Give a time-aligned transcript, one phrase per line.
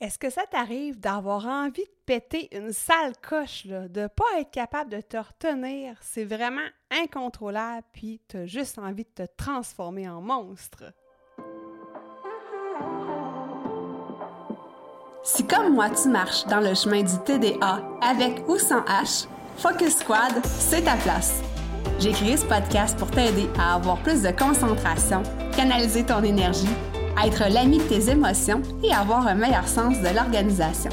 [0.00, 4.88] Est-ce que ça t'arrive d'avoir envie de péter une sale coche, de pas être capable
[4.88, 5.94] de te retenir?
[6.00, 10.84] C'est vraiment incontrôlable, puis t'as juste envie de te transformer en monstre.
[15.22, 19.28] Si comme moi tu marches dans le chemin du TDA avec ou sans H,
[19.58, 21.42] Focus Squad, c'est ta place.
[21.98, 25.22] J'ai créé ce podcast pour t'aider à avoir plus de concentration,
[25.54, 26.74] canaliser ton énergie
[27.26, 30.90] être l'ami de tes émotions et avoir un meilleur sens de l'organisation.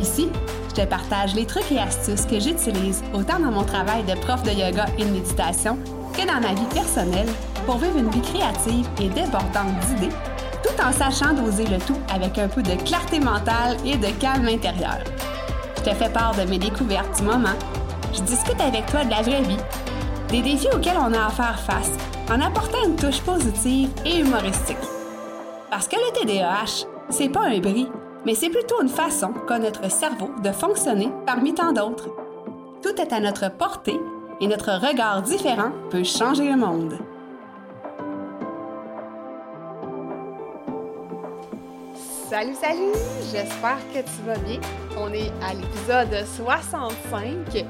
[0.00, 0.28] Ici,
[0.68, 4.42] je te partage les trucs et astuces que j'utilise autant dans mon travail de prof
[4.42, 5.78] de yoga et de méditation
[6.12, 7.28] que dans ma vie personnelle
[7.64, 10.14] pour vivre une vie créative et débordante d'idées,
[10.62, 14.48] tout en sachant doser le tout avec un peu de clarté mentale et de calme
[14.48, 14.98] intérieur.
[15.78, 17.56] Je te fais part de mes découvertes du moment.
[18.12, 19.58] Je discute avec toi de la vraie vie,
[20.30, 21.92] des défis auxquels on a à faire face,
[22.30, 24.95] en apportant une touche positive et humoristique.
[25.76, 27.86] Parce que le TDAH, c'est pas un bris,
[28.24, 32.08] mais c'est plutôt une façon qu'a notre cerveau de fonctionner parmi tant d'autres.
[32.82, 34.00] Tout est à notre portée
[34.40, 36.94] et notre regard différent peut changer le monde.
[42.30, 42.94] Salut, salut!
[43.30, 44.60] J'espère que tu vas bien.
[44.96, 47.66] On est à l'épisode 65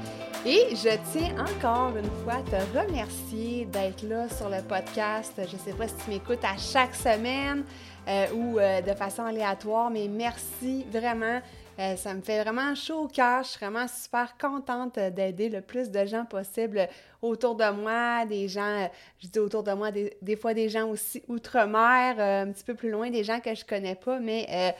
[0.47, 5.33] et je tiens encore une fois à te remercier d'être là sur le podcast.
[5.35, 7.65] Je ne sais pas si tu m'écoutes à chaque semaine
[8.07, 11.41] euh, ou euh, de façon aléatoire, mais merci vraiment.
[11.79, 13.43] Euh, ça me fait vraiment chaud au cœur.
[13.43, 16.87] Je suis vraiment super contente d'aider le plus de gens possible
[17.21, 18.89] autour de moi, des gens,
[19.21, 22.73] je dis autour de moi, des, des fois des gens aussi outre-mer, un petit peu
[22.73, 24.73] plus loin, des gens que je connais pas, mais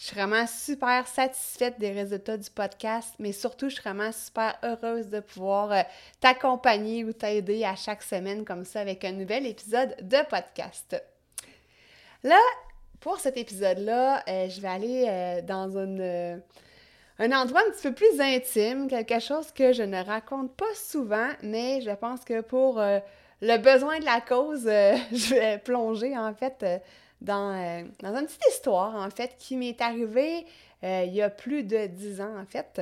[0.00, 4.58] je suis vraiment super satisfaite des résultats du podcast, mais surtout, je suis vraiment super
[4.62, 5.82] heureuse de pouvoir euh,
[6.20, 10.96] t'accompagner ou t'aider à chaque semaine comme ça avec un nouvel épisode de podcast.
[12.22, 12.40] Là,
[13.00, 18.22] pour cet épisode-là, euh, je vais aller euh, dans un endroit un petit peu plus
[18.22, 22.80] intime, quelque chose que je ne raconte pas souvent, mais je pense que pour
[23.42, 24.62] le besoin de la cause,
[25.12, 26.64] je vais plonger en fait
[27.20, 30.46] dans, euh, dans une petite histoire, en fait, qui m'est arrivée
[30.82, 32.80] euh, il y a plus de dix ans, en fait.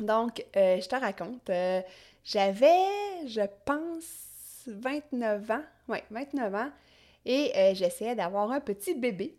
[0.00, 1.50] Donc, euh, je te raconte.
[2.24, 4.04] J'avais, je pense,
[4.66, 5.62] 29 ans.
[5.88, 6.70] Oui, 29 ans.
[7.24, 9.34] Et j'essayais d'avoir un petit bébé.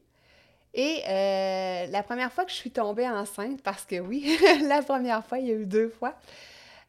[0.74, 5.40] Et la première fois que je suis tombée enceinte, parce que oui, la première fois,
[5.40, 6.16] il y a eu deux fois,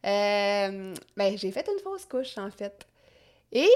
[0.03, 2.87] ben, j'ai fait une fausse couche, en fait.
[3.51, 3.69] Et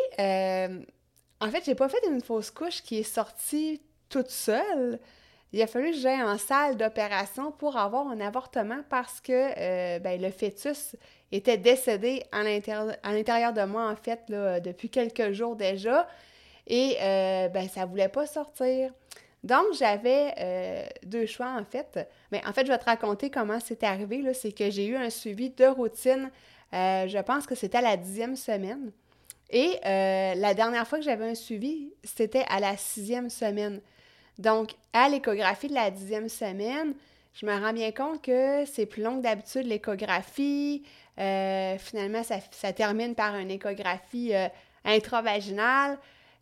[1.42, 5.00] en fait, j'ai pas fait une fausse couche qui est sortie toute seule.
[5.56, 10.00] Il a fallu que j'aille en salle d'opération pour avoir un avortement parce que euh,
[10.00, 10.96] ben, le fœtus
[11.32, 16.08] était décédé à l'intérieur de moi, en fait, depuis quelques jours déjà.
[16.68, 18.92] Et euh, ben, ça voulait pas sortir.
[19.44, 22.06] Donc, j'avais euh, deux choix, en fait.
[22.32, 24.34] Mais en fait, je vais te raconter comment c'est arrivé.
[24.34, 26.32] C'est que j'ai eu un suivi de routine.
[26.74, 28.92] je pense que c'était la dixième semaine.
[29.50, 33.82] Et euh, la dernière fois que j'avais un suivi, c'était à la sixième semaine.
[34.40, 36.94] Donc, à l'échographie de la dixième semaine,
[37.34, 40.84] je me rends bien compte que c'est plus long que d'habitude l'échographie.
[41.20, 44.48] Euh, finalement, ça, termine par une échographie euh,
[44.84, 45.98] intravaginale.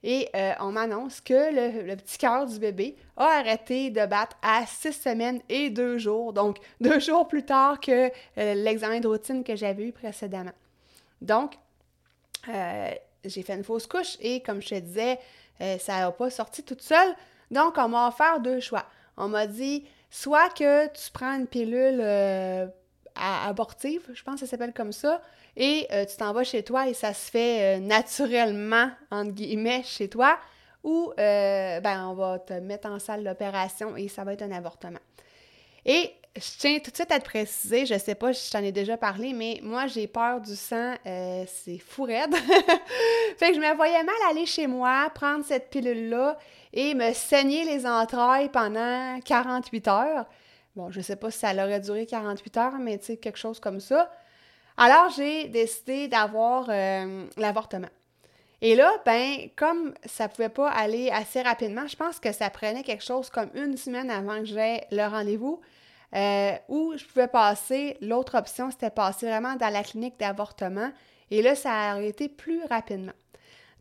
[0.06, 0.28] Et
[0.59, 4.91] on m'annonce que le, le, petit cœur du bébé a arrêté de battre à six
[4.91, 6.34] semaines et deux jours.
[6.34, 10.52] Donc, deux jours plus tard que l'examen de routine que j'avais eu précédemment.
[11.22, 11.53] Donc,
[12.50, 12.92] euh,
[13.24, 15.20] j'ai fait une fausse couche et comme je te disais,
[15.62, 17.16] euh, ça n'a pas sorti toute seule.
[17.52, 18.86] Donc, on m'a offert deux choix.
[19.18, 22.68] On m'a dit soit que tu prends une pilule euh,
[23.16, 25.22] abortive, je pense que ça s'appelle comme ça,
[25.56, 30.40] et tu t'en vas chez toi et ça se fait naturellement, entre guillemets, chez toi,
[30.84, 35.00] ou ben, on va te mettre en salle d'opération et ça va être un avortement.
[35.86, 38.64] Et je tiens tout de suite à te préciser, je sais pas si je t'en
[38.64, 42.36] ai déjà parlé, mais moi, j'ai peur du sang, euh, c'est fou raide.
[43.38, 46.38] fait que je me voyais mal aller chez moi, prendre cette pilule-là
[46.74, 50.26] et me saigner les entrailles pendant 48 heures.
[50.76, 53.59] Bon, je sais pas si ça aurait duré 48 heures, mais tu sais, quelque chose
[53.59, 54.12] comme ça.
[54.76, 57.90] Alors, j'ai décidé d'avoir euh, l'avortement.
[58.64, 62.82] Et là, ben, comme ça pouvait pas aller assez rapidement, je pense que ça prenait
[62.82, 65.62] quelque chose comme une semaine avant que j'aie le rendez-vous.
[66.16, 70.92] Euh, où je pouvais passer, l'autre option, c'était passer vraiment dans la clinique d'avortement.
[71.32, 73.14] Et là, ça a été plus rapidement.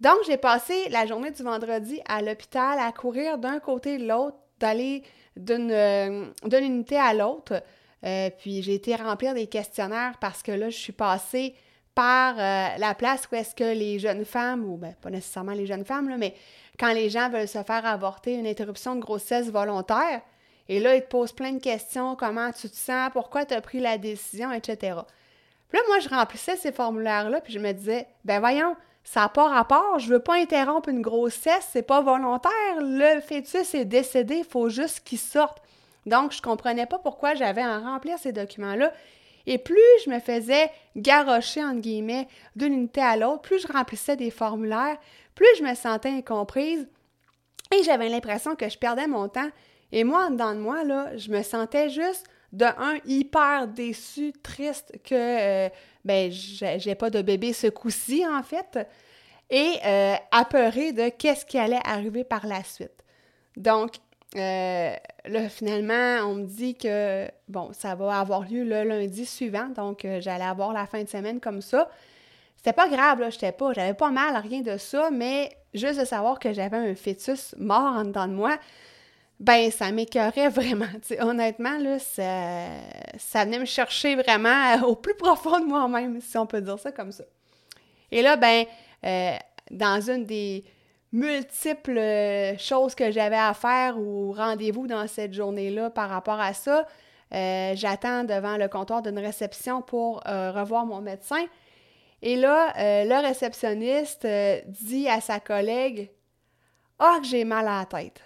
[0.01, 4.39] Donc, j'ai passé la journée du vendredi à l'hôpital à courir d'un côté de l'autre,
[4.59, 5.03] d'aller
[5.37, 7.63] d'une euh, unité à l'autre.
[8.05, 11.55] Euh, puis j'ai été remplir des questionnaires parce que là, je suis passée
[11.95, 15.85] par la place où est-ce que les jeunes femmes, ou ben, pas nécessairement les jeunes
[15.85, 16.35] femmes, mais
[16.79, 20.23] quand les gens veulent se faire avorter une interruption de grossesse volontaire,
[20.69, 23.61] Et là, il te pose plein de questions, comment tu te sens, pourquoi tu as
[23.61, 25.01] pris la décision, etc.
[25.69, 29.29] Puis là, moi, je remplissais ces formulaires-là, puis je me disais, ben voyons, ça n'a
[29.29, 34.37] pas rapport, je veux pas interrompre une grossesse, c'est pas volontaire, le fœtus est décédé,
[34.39, 35.59] il faut juste qu'il sorte.
[36.07, 38.93] Donc, je comprenais pas pourquoi j'avais à remplir ces documents-là.
[39.47, 44.17] Et plus je me faisais garrocher, entre guillemets, d'une unité à l'autre, plus je remplissais
[44.17, 44.99] des formulaires,
[45.35, 46.87] plus je me sentais incomprise
[47.75, 49.49] et j'avais l'impression que je perdais mon temps.
[49.93, 55.15] Et moi, dans moi, là, je me sentais juste de un hyper déçu, triste que
[55.15, 55.69] euh,
[56.05, 58.79] ben j'ai pas de bébé ce coup-ci en fait
[59.49, 63.05] et euh, apeuré de qu'est-ce qui allait arriver par la suite.
[63.57, 63.97] Donc
[64.37, 64.95] euh,
[65.25, 70.07] là finalement, on me dit que bon, ça va avoir lieu le lundi suivant, donc
[70.21, 71.89] j'allais avoir la fin de semaine comme ça.
[72.57, 76.05] C'était pas grave, là, j'étais pas, j'avais pas mal, rien de ça, mais juste de
[76.05, 78.57] savoir que j'avais un fœtus mort en dedans de moi,
[79.43, 80.87] ben ça m'écœurait vraiment.
[81.21, 82.69] honnêtement, là, ça,
[83.19, 86.93] ça venait me chercher vraiment au plus profond de moi-même, si on peut dire ça
[86.93, 87.25] comme ça.
[88.13, 88.65] Et là, ben,
[89.05, 89.37] euh,
[89.71, 90.65] dans une des
[91.11, 92.01] multiples
[92.59, 96.87] choses que j'avais à faire ou rendez-vous dans cette journée-là par rapport à ça,
[97.35, 101.45] euh, j'attends devant le comptoir d'une réception pour euh, revoir mon médecin.
[102.23, 104.25] Et là, le réceptionniste
[104.69, 106.13] dit à sa collègue
[107.01, 108.23] Ah, que j'ai mal à la tête.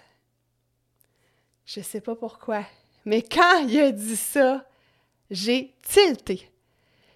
[1.67, 2.61] Je sais pas pourquoi.
[3.03, 4.63] Mais quand il a dit ça,
[5.29, 6.49] j'ai tilté.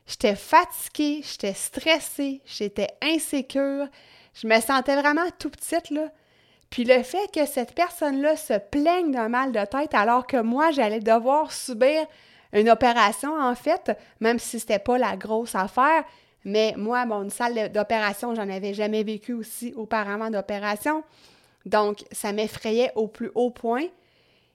[0.06, 3.88] J'étais fatiguée, j'étais stressée, j'étais insécure,
[4.34, 6.12] je me sentais vraiment tout petite, là.
[6.70, 10.72] Puis le fait que cette personne-là se plaigne d'un mal de tête alors que moi,
[10.72, 12.06] j'allais devoir subir
[12.52, 16.04] une opération, en fait, même si c'était pas la grosse affaire,
[16.44, 21.04] mais moi, mon salle d'opération, j'en avais jamais vécu aussi auparavant d'opération.
[21.66, 23.86] Donc, ça m'effrayait au plus haut point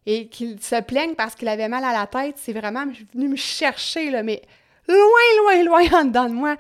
[0.07, 3.37] et qu'il se plaigne parce qu'il avait mal à la tête, c'est vraiment venu me
[3.37, 4.41] chercher, là, mais
[4.89, 4.97] loin,
[5.43, 6.57] loin, loin en dedans de moi.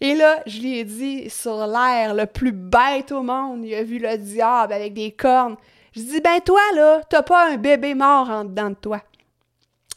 [0.00, 3.84] Et là, je lui ai dit sur l'air le plus bête au monde, il a
[3.84, 5.56] vu le diable avec des cornes.
[5.94, 9.00] Je dis, ben toi, là, t'as pas un bébé mort en dedans de toi.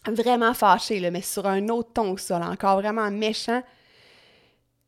[0.07, 3.63] Vraiment fâché, là, mais sur un autre ton que encore vraiment méchant.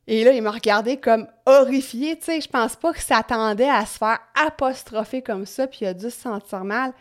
[0.05, 3.85] Et là, il m'a regardé comme horrifié, tu sais, je pense pas qu'il s'attendait à
[3.85, 6.93] se faire apostropher comme ça, puis il a dû se sentir mal.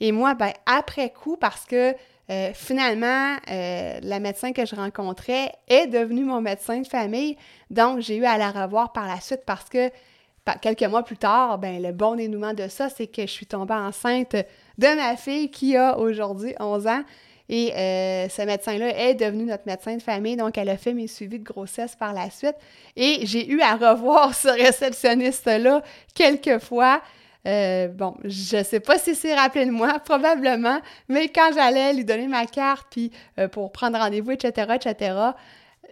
[0.00, 1.94] Et moi, ben, après coup, parce que
[2.30, 7.36] euh, finalement, euh, la médecin que je rencontrais est devenue mon médecin de famille.
[7.70, 9.90] Donc, j'ai eu à la revoir par la suite parce que
[10.62, 13.74] quelques mois plus tard, ben, le bon dénouement de ça, c'est que je suis tombée
[13.74, 14.36] enceinte
[14.78, 17.02] de ma fille qui a aujourd'hui 11 ans.
[17.48, 21.08] Et euh, ce médecin-là est devenu notre médecin de famille, donc elle a fait mes
[21.08, 22.54] suivis de grossesse par la suite.
[22.94, 25.82] Et j'ai eu à revoir ce réceptionniste-là
[26.14, 27.02] quelques fois.
[27.46, 32.04] Euh, bon, je sais pas si c'est rappelé de moi, probablement, mais quand j'allais lui
[32.04, 35.14] donner ma carte, puis euh, pour prendre rendez-vous, etc., etc.,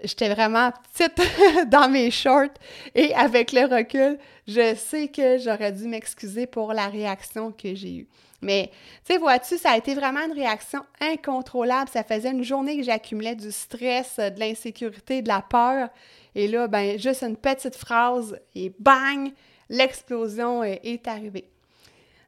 [0.04, 2.54] j'étais vraiment petite dans mes shorts
[2.94, 7.96] et avec le recul, je sais que j'aurais dû m'excuser pour la réaction que j'ai
[7.96, 8.08] eue.
[8.40, 8.70] Mais,
[9.04, 11.90] tu sais, vois-tu, ça a été vraiment une réaction incontrôlable.
[11.92, 15.88] Ça faisait une journée que j'accumulais du stress, de l'insécurité, de la peur.
[16.36, 19.32] Et là, ben, juste une petite phrase et bang,
[19.68, 21.50] l'explosion est arrivée.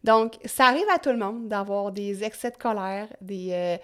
[0.02, 3.76] Donc, ça arrive à tout le monde d'avoir des excès de colère, des, euh,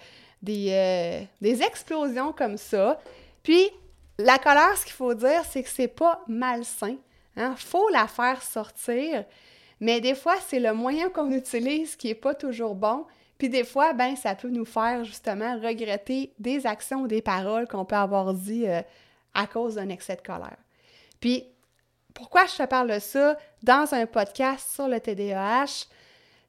[0.49, 2.99] euh, des, explosions comme ça.
[3.43, 3.69] Puis,
[4.17, 6.95] la colère, ce qu'il faut dire, c'est que c'est pas malsain.
[7.35, 7.55] Il hein.
[7.55, 9.25] faut la faire sortir,
[9.79, 13.05] mais des fois, c'est le moyen qu'on utilise qui n'est pas toujours bon.
[13.37, 17.67] Puis des fois, ben, ça peut nous faire justement regretter des actions ou des paroles
[17.67, 18.81] qu'on peut avoir dit euh,
[19.35, 20.57] à cause d'un excès de colère.
[21.19, 21.45] Puis
[22.17, 25.85] pourquoi je te parle de ça dans un podcast sur le TDAH?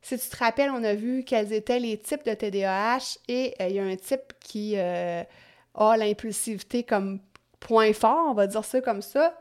[0.01, 3.69] Si tu te rappelles, on a vu quels étaient les types de TDAH et euh,
[3.69, 5.23] il y a un type qui euh,
[5.75, 7.21] a l'impulsivité comme
[7.61, 9.39] point fort, on va dire ça comme ça.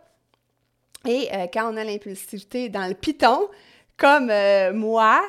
[1.07, 3.47] Et euh, quand on a l'impulsivité dans le piton,
[3.95, 4.31] comme
[4.75, 5.23] moi,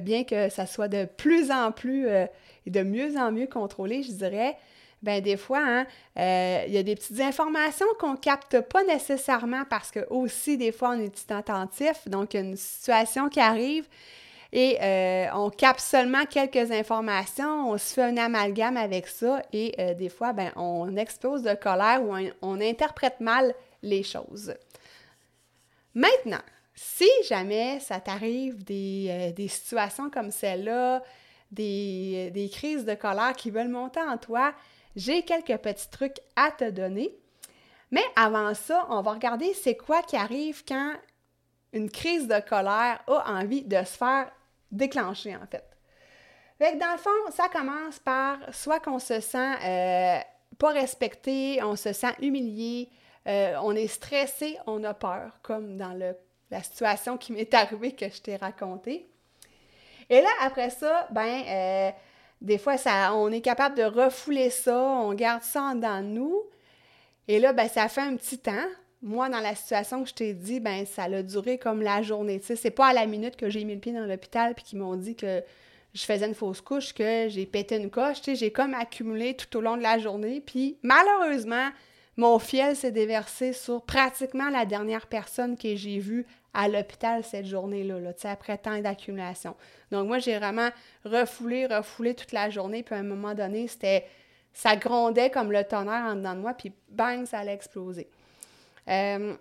[0.00, 4.12] bien que ça soit de plus en plus et de mieux en mieux contrôlé, je
[4.12, 4.56] dirais,
[5.02, 5.86] ben des fois, hein,
[6.18, 10.70] euh, il y a des petites informations qu'on capte pas nécessairement parce que aussi, des
[10.70, 12.06] fois, on est inattentif.
[12.06, 13.86] Donc, il y a une situation qui arrive
[14.52, 19.74] et euh, on capte seulement quelques informations, on se fait un amalgame avec ça et
[19.78, 24.54] euh, des fois, ben, on explose de colère ou on, interprète mal les choses.
[25.94, 26.42] Maintenant,
[26.74, 31.02] si jamais ça t'arrive des, des, situations comme celle-là,
[31.50, 34.54] des, des, crises de colère qui veulent monter en toi,
[34.96, 37.14] j'ai quelques petits trucs à te donner.
[37.90, 40.94] Mais avant ça, on va regarder c'est quoi qui arrive quand
[41.72, 44.30] une crise de colère a envie de se faire
[44.70, 45.64] déclencher, en fait.
[46.58, 50.20] Fait dans le fond, ça commence par soit qu'on se sent euh,
[50.58, 52.88] pas respecté, on se sent humilié,
[53.26, 55.98] euh, on est stressé, on a peur, comme dans
[56.50, 59.08] la situation qui m'est arrivée que je t'ai racontée.
[60.08, 61.90] Et là, après ça, ben, euh,
[62.42, 62.74] des fois,
[63.14, 66.42] on est capable de refouler ça, on garde ça de nous.
[67.28, 68.66] Et là, ben, ça fait un petit temps.
[69.00, 72.40] Moi, dans la situation que je t'ai dit, ben, ça a duré comme la journée.
[72.40, 74.64] Tu sais, c'est pas à la minute que j'ai mis le pied dans l'hôpital puis
[74.64, 75.42] qu'ils m'ont dit que
[75.94, 78.20] je faisais une fausse couche, que j'ai pété une coche.
[78.20, 80.40] Tu j'ai comme accumulé tout au long de la journée.
[80.40, 81.68] Puis malheureusement,
[82.16, 87.46] mon fiel s'est déversé sur pratiquement la dernière personne que j'ai vue à l'hôpital cette
[87.46, 89.56] journée-là, là, après tant d'accumulation.
[89.90, 90.68] Donc moi, j'ai vraiment
[91.04, 94.06] refoulé, refoulé toute la journée, puis à un moment donné, c'était
[94.52, 98.08] ça grondait comme le tonnerre en dedans de moi, puis bang, ça allait exploser.
[98.88, 99.34] Euh,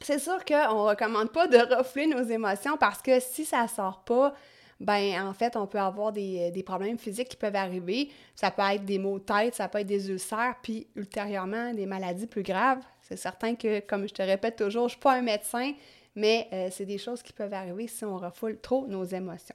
[0.00, 0.54] c'est sûr qu'on
[0.84, 4.32] ne recommande pas de refouler nos émotions parce que si ça ne sort pas,
[4.80, 8.10] ben en fait, on peut avoir des, des, problèmes physiques qui peuvent arriver.
[8.36, 11.86] Ça peut être des maux de tête, ça peut être des ulcères, puis ultérieurement des
[11.86, 12.78] maladies plus graves.
[13.02, 15.72] C'est certain que, comme je te répète toujours, je ne suis pas un médecin,
[16.18, 19.54] mais euh, c'est des choses qui peuvent arriver si on refoule trop nos émotions.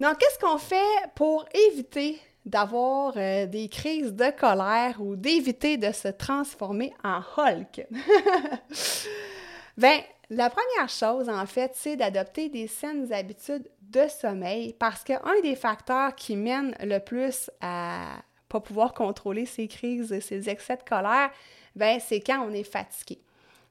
[0.00, 5.92] Donc, qu'est-ce qu'on fait pour éviter d'avoir euh, des crises de colère ou d'éviter de
[5.92, 7.86] se transformer en Hulk?
[9.76, 15.40] Bien, la première chose, en fait, c'est d'adopter des saines habitudes de sommeil parce qu'un
[15.44, 18.16] des facteurs qui mène le plus à
[18.48, 21.30] pas pouvoir contrôler ces crises, ces excès de colère,
[21.76, 23.20] ben, c'est quand on est fatigué.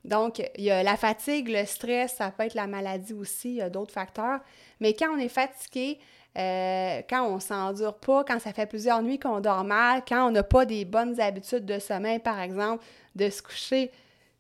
[0.04, 3.56] Donc, il y a la fatigue, le stress, ça peut être la maladie aussi, il
[3.56, 4.40] y a d'autres facteurs.
[4.80, 6.00] Mais quand on est fatigué,
[6.38, 10.32] euh, quand on s'endure pas, quand ça fait plusieurs nuits qu'on dort mal, quand on
[10.32, 12.84] n'a pas des bonnes habitudes de sommeil, par exemple,
[13.16, 13.92] de se coucher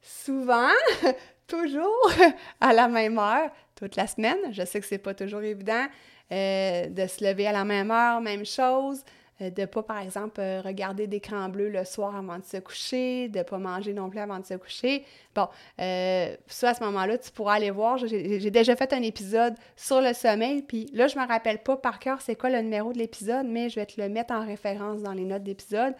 [0.01, 0.69] souvent,
[1.47, 2.11] toujours
[2.61, 4.39] à la même heure, toute la semaine.
[4.51, 5.85] Je sais que c'est pas toujours évident
[6.31, 9.03] euh, de se lever à la même heure, même chose.
[9.41, 13.27] Euh, de pas, par exemple, euh, regarder d'écran bleu le soir avant de se coucher,
[13.29, 15.05] de pas manger non plus avant de se coucher.
[15.35, 15.47] Bon,
[15.79, 17.97] euh, ça, à ce moment-là, tu pourras aller voir.
[17.97, 21.99] J'ai déjà fait un épisode sur le sommeil, puis là, je me rappelle pas par
[21.99, 25.01] cœur c'est quoi le numéro de l'épisode, mais je vais te le mettre en référence
[25.01, 25.93] dans les notes d'épisode.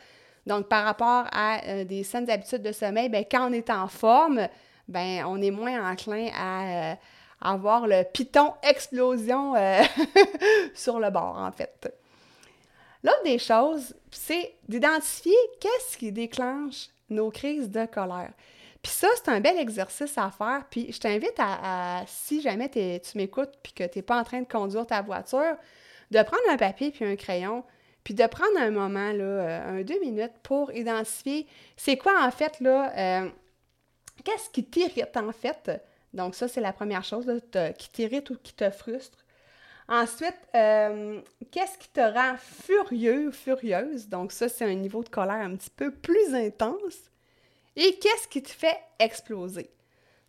[0.48, 4.48] Donc, par rapport à des saines habitudes de sommeil, bien, quand on est en forme,
[4.88, 6.98] ben on est moins enclin à
[7.40, 9.54] avoir le piton explosion
[10.74, 11.94] sur le bord, en fait.
[13.04, 18.32] L'autre des choses, c'est d'identifier qu'est-ce qui déclenche nos crises de colère.
[18.82, 20.64] Puis ça, c'est un bel exercice à faire.
[20.70, 24.42] Puis je t'invite à, si jamais tu m'écoutes puis que tu n'es pas en train
[24.42, 25.56] de conduire ta voiture,
[26.10, 27.64] de prendre un papier puis un crayon,
[28.04, 31.46] puis de prendre un moment, là, euh, un deux minutes pour identifier
[31.78, 33.30] c'est quoi en fait, là, euh,
[34.24, 35.72] qu'est-ce qui t'irrite en fait.
[36.14, 37.32] Donc ça, c'est la première chose
[37.78, 39.21] qui t'irrite ou qui te frustre.
[39.92, 41.20] Ensuite, euh,
[41.52, 44.08] qu'est-ce qui te rend furieux ou furieuse?
[44.08, 47.12] Donc ça, c'est un niveau de colère un petit peu plus intense.
[47.76, 49.70] Et qu'est-ce qui te fait exploser?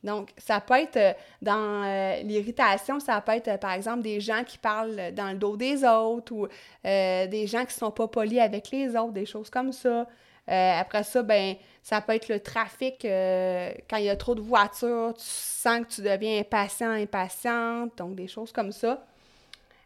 [0.02, 4.42] Donc, ça peut être euh, dans euh, l'irritation, ça peut être par exemple des gens
[4.42, 6.49] qui parlent dans le dos des autres ou
[6.83, 10.09] des gens qui ne sont pas polis avec les autres, des choses comme ça.
[10.49, 11.54] après ça, ben,
[11.85, 12.97] ça peut être le trafic.
[13.02, 18.16] quand il y a trop de voitures, tu sens que tu deviens impatient, impatiente, donc
[18.16, 19.07] des choses comme ça.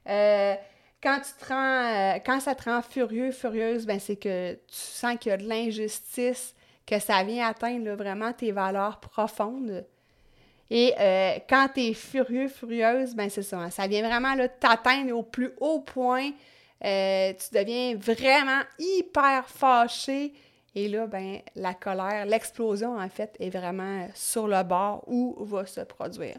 [0.08, 0.54] Euh,
[1.02, 4.60] quand, tu te rends, euh, quand ça te rend furieux, furieuse, ben c'est que tu
[4.68, 6.54] sens qu'il y a de l'injustice,
[6.86, 9.84] que ça vient atteindre vraiment tes valeurs profondes.
[10.70, 13.58] Et euh, quand tu es furieux, furieuse, ben c'est ça.
[13.58, 16.30] Hein, ça vient vraiment t'atteindre au plus haut point.
[16.80, 20.32] tu deviens vraiment hyper fâché.
[20.74, 25.64] Et là, ben, la colère, l'explosion, en fait, est vraiment sur le bord où va
[25.64, 26.36] se produire.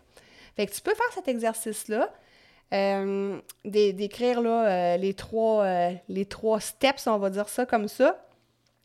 [0.55, 2.11] Fait tu peux faire cet exercice-là.
[2.73, 8.21] Euh, d'écrire euh, les, trois, euh, les trois steps, on va dire ça comme ça,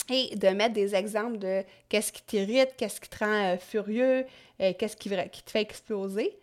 [0.08, 4.24] et de mettre des exemples de qu'est-ce qui t'irrite, qu'est-ce qui te rend furieux,
[4.58, 6.38] qu'est-ce qui, te fait exploser.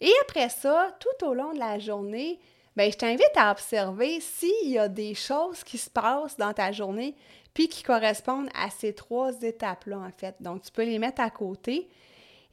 [0.00, 2.38] Et après ça, tout au long de la journée,
[2.76, 6.72] ben, je t'invite à observer s'il y a des choses qui se passent dans ta
[6.72, 7.14] journée
[7.54, 10.34] puis qui correspondent à ces trois étapes-là, en fait.
[10.40, 11.88] Donc, tu peux les mettre à côté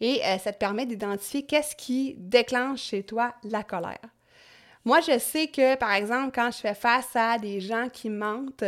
[0.02, 4.00] et ça te permet d'identifier qu'est-ce qui déclenche chez toi la colère.
[4.86, 8.64] Moi, je sais que, par exemple, quand je fais face à des gens qui mentent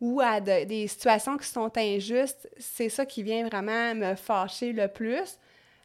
[0.00, 4.88] ou à des situations qui sont injustes, c'est ça qui vient vraiment me fâcher le
[4.88, 5.38] plus.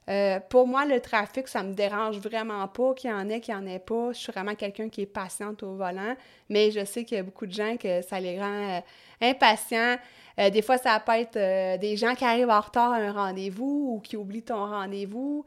[0.10, 3.54] Euh, pour moi, le trafic, ça me dérange vraiment pas qu'il y en ait, qu'il
[3.54, 4.14] n'y en ait pas.
[4.14, 6.16] Je suis vraiment quelqu'un qui est patiente au volant,
[6.50, 8.80] mais je sais qu'il y a beaucoup de gens que ça les rend euh,
[9.22, 9.98] impatients.
[10.40, 13.96] Euh, des fois, ça peut être des gens qui arrivent en retard à un rendez-vous
[13.96, 15.46] ou qui oublient ton rendez-vous.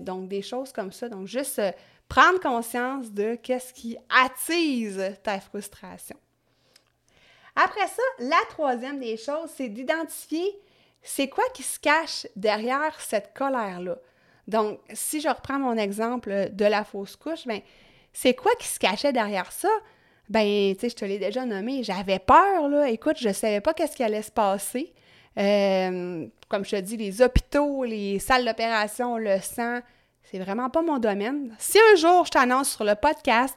[0.00, 1.08] donc, des choses comme ça.
[1.08, 1.60] Donc, juste
[2.08, 6.16] prendre conscience de qu'est-ce qui attise ta frustration.
[7.56, 10.58] Après ça, la troisième des choses, c'est d'identifier
[11.04, 13.98] c'est quoi qui se cache derrière cette colère-là.
[14.48, 17.60] Donc, si je reprends mon exemple de la fausse couche, ben,
[18.12, 19.68] c'est quoi qui se cachait derrière ça?
[20.28, 22.88] Ben, tu sais, je te l'ai déjà nommé, j'avais peur, là.
[22.88, 24.94] Écoute, je savais pas qu'est-ce qui allait se passer.
[25.38, 29.80] Euh, comme je te dis, les hôpitaux, les salles d'opération, le sang,
[30.30, 31.54] c'est vraiment pas mon domaine.
[31.58, 33.56] Si un jour je t'annonce sur le podcast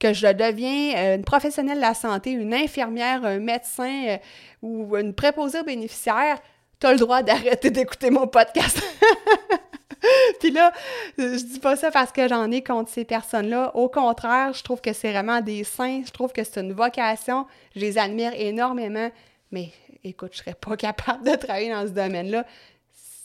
[0.00, 4.16] que je deviens euh, une professionnelle de la santé, une infirmière, un médecin euh,
[4.62, 6.38] ou une préposée bénéficiaire,
[6.80, 8.82] tu as le droit d'arrêter d'écouter mon podcast.
[10.40, 10.72] Puis là,
[11.16, 13.74] je dis pas ça parce que j'en ai contre ces personnes-là.
[13.74, 16.02] Au contraire, je trouve que c'est vraiment des saints.
[16.04, 17.46] Je trouve que c'est une vocation.
[17.74, 19.10] Je les admire énormément.
[19.50, 19.70] Mais
[20.02, 22.44] écoute, je serais pas capable de travailler dans ce domaine-là.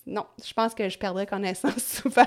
[0.09, 2.25] Non, je pense que je perdrais connaissance souvent.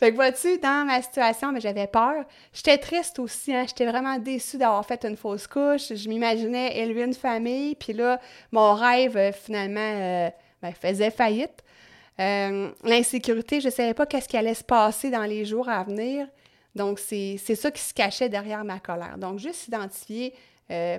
[0.00, 2.24] fait que vois-tu, dans ma situation, mais j'avais peur.
[2.52, 3.64] J'étais triste aussi, hein?
[3.68, 5.94] j'étais vraiment déçue d'avoir fait une fausse couche.
[5.94, 8.20] Je m'imaginais élever une famille, puis là,
[8.50, 10.28] mon rêve, euh, finalement, euh,
[10.60, 11.62] ben, faisait faillite.
[12.18, 15.84] Euh, l'insécurité, je ne savais pas qu'est-ce qui allait se passer dans les jours à
[15.84, 16.26] venir.
[16.74, 19.18] Donc, c'est ça qui se cachait derrière ma colère.
[19.18, 20.34] Donc, juste identifier,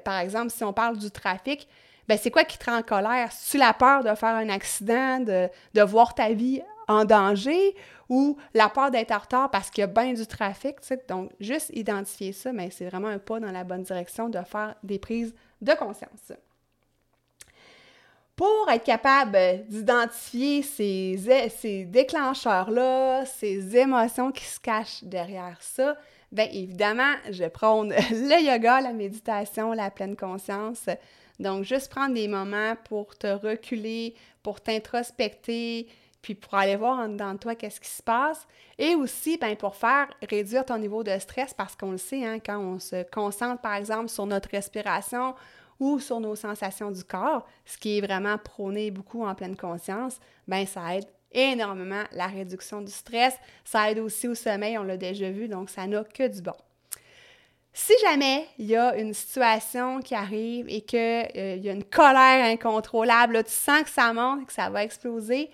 [0.03, 1.69] par exemple, si on parle du trafic,
[2.09, 3.29] ben c'est quoi qui te rend en colère?
[3.51, 7.75] Tu la peur de faire un accident, de, voir ta vie en danger
[8.09, 10.77] ou la peur d'être en retard parce qu'il y a bien du trafic.
[11.07, 14.73] Donc, juste identifier ça, mais c'est vraiment un pas dans la bonne direction de faire
[14.81, 16.33] des prises de conscience.
[18.35, 25.95] Pour être capable d'identifier ces, ces déclencheurs-là, ces émotions qui se cachent derrière ça,
[26.31, 30.87] bien évidemment, je prône le yoga, la méditation, la pleine conscience.
[31.39, 35.88] Donc, juste prendre des moments pour te reculer, pour t'introspecter,
[36.22, 38.46] puis pour aller voir en dedans de toi qu'est-ce qui se passe.
[38.77, 42.39] Et aussi, ben, pour faire réduire ton niveau de stress, parce qu'on le sait, hein,
[42.39, 45.34] quand on se concentre, par exemple, sur notre respiration
[45.79, 50.20] ou sur nos sensations du corps, ce qui est vraiment prôné beaucoup en pleine conscience,
[50.48, 53.35] ben, ça aide énormément la réduction du stress.
[53.63, 56.53] Ça aide aussi au sommeil, on l'a déjà vu, donc ça n'a que du bon.
[57.81, 61.85] Si jamais il y a une situation qui arrive et qu'il euh, y a une
[61.85, 65.50] colère incontrôlable, tu sens que ça monte que ça va exploser,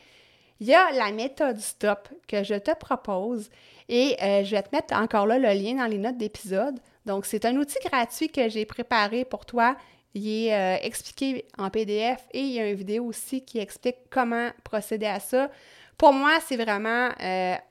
[0.60, 3.52] il y a la méthode STOP que je te propose
[3.90, 6.80] et euh, je vais te mettre encore là le lien dans les notes d'épisode.
[7.06, 9.76] Donc, c'est un outil gratuit que j'ai préparé pour toi.
[10.16, 13.98] Il est euh, expliqué en PDF et il y a une vidéo aussi qui explique
[14.10, 15.52] comment procéder à ça.
[15.96, 17.12] Pour moi, c'est vraiment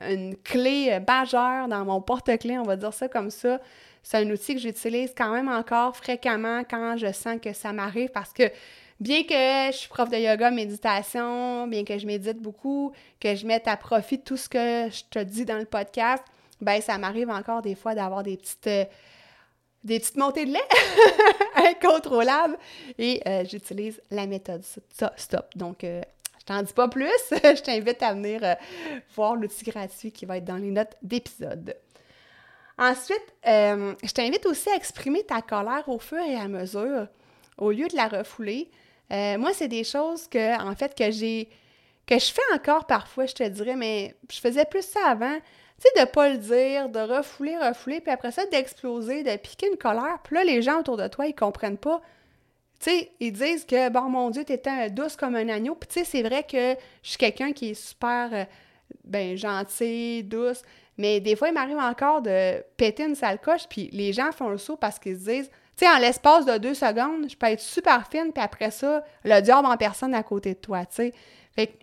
[0.01, 3.59] une clé majeure dans mon porte-clés, on va dire ça comme ça.
[4.05, 8.09] C'est un outil que j'utilise quand même encore fréquemment quand je sens que ça m'arrive
[8.09, 8.51] parce que
[8.99, 13.47] bien que je suis prof de yoga, méditation, bien que je médite beaucoup, que je
[13.47, 16.23] mette à profit tout ce que je te dis dans le podcast,
[16.61, 18.85] ben ça m'arrive encore des fois d'avoir des petites euh,
[19.83, 20.69] des petites montées de lait
[21.55, 22.59] incontrôlables
[22.99, 24.63] et euh, j'utilise la méthode
[25.17, 25.47] stop.
[25.55, 26.03] Donc euh,
[26.41, 28.55] je t'en dis pas plus, je t'invite à venir
[29.15, 31.75] voir l'outil gratuit qui va être dans les notes d'épisode.
[32.77, 37.07] Ensuite, je t'invite aussi à exprimer ta colère au fur et à mesure
[37.57, 38.69] au lieu de la refouler.
[39.11, 41.49] Euh, moi, c'est des choses que, en fait, que j'ai
[42.07, 45.35] que je fais encore parfois, je te dirais, mais je faisais plus ça avant.
[45.81, 49.67] Tu sais, de pas le dire, de refouler, refouler, puis après ça, d'exploser, de piquer
[49.71, 50.19] une colère.
[50.23, 52.01] Puis là, les gens autour de toi, ils comprennent pas.
[52.79, 55.75] Tu sais, ils disent que, bon, mon Dieu, t'étais douce comme un agneau.
[55.75, 58.45] Puis tu sais, c'est vrai que je suis quelqu'un qui est super, euh,
[59.03, 60.61] ben, gentil, douce.
[60.97, 64.49] Mais des fois, il m'arrive encore de péter une sale coche, puis les gens font
[64.49, 67.47] le saut parce qu'ils se disent tu sais, en l'espace de deux secondes, je peux
[67.47, 70.95] être super fine, puis après ça, le diable en personne à côté de toi, tu
[70.95, 71.13] sais.
[71.53, 71.73] Fait que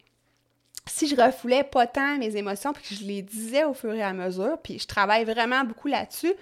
[0.86, 4.02] si je refoulais pas tant mes émotions, puis que je les disais au fur et
[4.02, 6.32] à mesure, puis je travaille vraiment beaucoup là-dessus,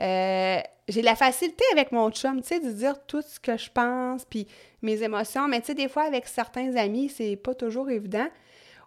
[0.00, 3.70] euh, j'ai la facilité avec mon chum, tu sais, de dire tout ce que je
[3.70, 4.46] pense, puis
[4.82, 5.48] mes émotions.
[5.48, 8.28] Mais tu sais, des fois, avec certains amis, c'est pas toujours évident.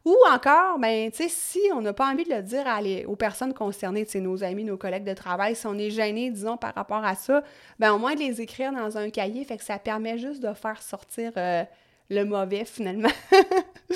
[0.05, 2.65] Ou encore, ben, tu si on n'a pas envie de le dire
[3.07, 6.75] aux personnes concernées, nos amis, nos collègues de travail, si on est gêné, disons, par
[6.75, 7.41] rapport à ça,
[7.79, 10.53] ben, au moins de les écrire dans un cahier, fait que ça permet juste de
[10.53, 11.63] faire sortir euh,
[12.09, 13.09] le mauvais, finalement.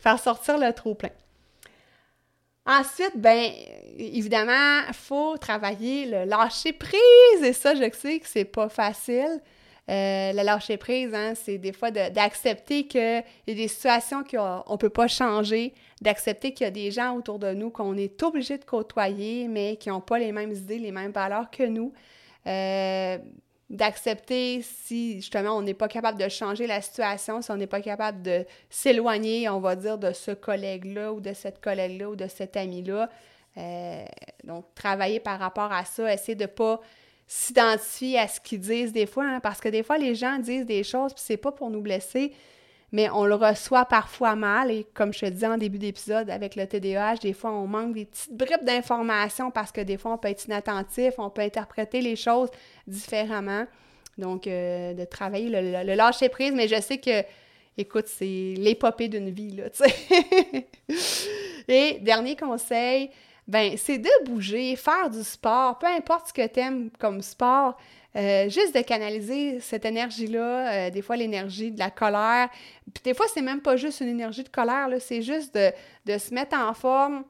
[0.00, 1.10] faire sortir le trop-plein.
[2.66, 3.50] Ensuite, ben
[3.96, 7.42] évidemment, il faut travailler le lâcher prise.
[7.42, 9.40] Et ça, je sais que c'est pas facile.
[9.88, 14.62] Euh, le lâcher prise, hein, c'est des fois d'accepter qu'il y a des situations qu'on
[14.70, 15.72] ne peut pas changer,
[16.02, 19.76] d'accepter qu'il y a des gens autour de nous qu'on est obligé de côtoyer, mais
[19.76, 21.94] qui n'ont pas les mêmes idées, les mêmes valeurs que nous.
[22.46, 23.16] Euh,
[23.70, 27.80] d'accepter si justement on n'est pas capable de changer la situation, si on n'est pas
[27.80, 32.28] capable de s'éloigner, on va dire, de ce collègue-là ou de cette collègue-là ou de
[32.28, 33.08] cet ami-là.
[34.44, 36.80] donc, travailler par rapport à ça, essayer de ne pas
[37.28, 40.64] s'identifier à ce qu'ils disent des fois, hein, parce que des fois, les gens disent
[40.64, 42.32] des choses, puis c'est pas pour nous blesser,
[42.90, 44.70] mais on le reçoit parfois mal.
[44.70, 47.92] Et comme je te disais en début d'épisode, avec le TDAH, des fois, on manque
[47.92, 52.00] des petites bribes d'informations parce que des fois, on peut être inattentif, on peut interpréter
[52.00, 52.48] les choses
[52.86, 53.66] différemment.
[54.16, 57.22] Donc, euh, de travailler le, lâcher prise, mais je sais que,
[57.76, 60.66] écoute, c'est l'épopée d'une vie, là, tu sais.
[61.68, 63.10] Et dernier conseil,
[63.48, 67.76] ben c'est de bouger, faire du sport, peu importe ce que tu aimes comme sport,
[68.14, 72.50] euh, juste de canaliser cette énergie-là, euh, des fois l'énergie de la colère.
[72.92, 76.34] Puis des fois, c'est même pas juste une énergie de colère, c'est juste de, se
[76.34, 77.24] mettre en forme,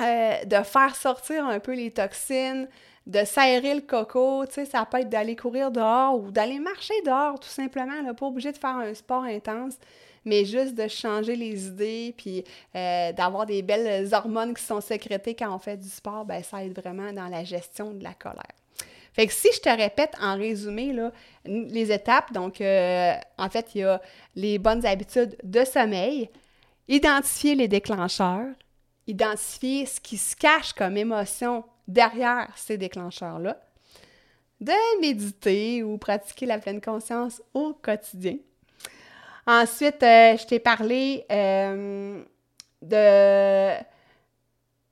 [0.00, 2.68] euh, de faire sortir un peu les toxines,
[3.06, 7.38] de s'aérer le coco, tu ça peut être d'aller courir dehors ou d'aller marcher dehors,
[7.40, 9.76] tout simplement, là, pas obligé de faire un sport intense
[10.24, 15.54] mais juste de changer les idées, puis d'avoir des belles hormones qui sont sécrétées quand
[15.54, 18.42] on fait du sport, ben ça aide vraiment dans la gestion de la colère.
[19.12, 20.96] Fait si je te répète en résumé
[21.44, 24.00] les étapes, donc euh, en fait, il y a
[24.34, 26.30] les bonnes habitudes de sommeil,
[26.88, 28.48] identifier les déclencheurs,
[29.06, 33.60] identifier ce qui se cache comme émotion derrière ces déclencheurs-là,
[34.60, 38.36] de méditer ou pratiquer la pleine conscience au quotidien.
[39.46, 42.22] Ensuite, euh, je t'ai parlé euh,
[42.80, 43.92] de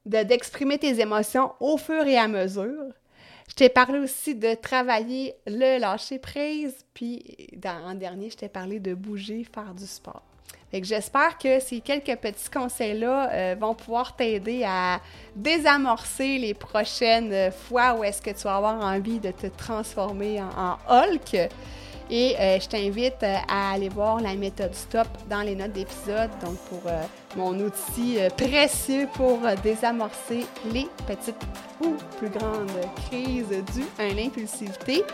[0.07, 2.93] d'exprimer tes émotions au fur et à mesure.
[3.49, 8.81] Je t'ai parlé aussi de travailler le lâcher prise, puis en dernier, je t'ai parlé
[8.81, 10.23] de bouger, faire du sport.
[10.71, 15.01] Fait que j'espère que ces quelques petits conseils-là euh, vont pouvoir t'aider à
[15.37, 20.77] désamorcer les prochaines fois où est-ce que tu vas avoir envie de te transformer en
[20.89, 21.51] Hulk.
[22.11, 26.31] Et euh, je t'invite euh, à aller voir la méthode STOP dans les notes d'épisode,
[26.45, 27.03] donc pour euh,
[27.37, 31.37] mon outil précieux pour désamorcer les petites
[31.81, 32.71] ou plus grandes
[33.07, 35.05] crises dues à l'impulsivité.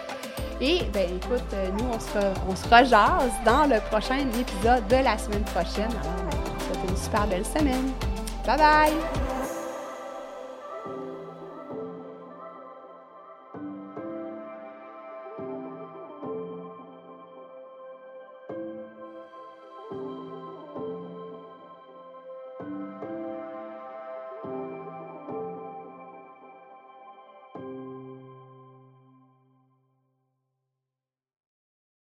[0.61, 5.91] Et ben écoute, nous on se, rejase dans le prochain épisode de la semaine prochaine.
[6.03, 6.31] Alors,
[6.73, 7.93] ben, une super belle semaine.
[8.47, 9.26] Bye bye!